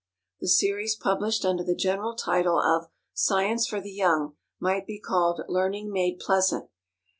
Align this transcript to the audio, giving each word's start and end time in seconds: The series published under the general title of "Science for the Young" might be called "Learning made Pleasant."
The 0.39 0.47
series 0.47 0.95
published 0.95 1.45
under 1.45 1.63
the 1.63 1.75
general 1.75 2.15
title 2.15 2.59
of 2.59 2.87
"Science 3.13 3.67
for 3.67 3.79
the 3.79 3.91
Young" 3.91 4.35
might 4.59 4.87
be 4.87 4.99
called 4.99 5.41
"Learning 5.47 5.91
made 5.93 6.17
Pleasant." 6.19 6.71